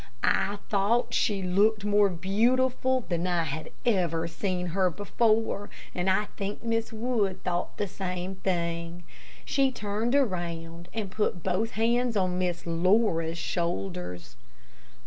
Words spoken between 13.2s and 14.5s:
shoulders.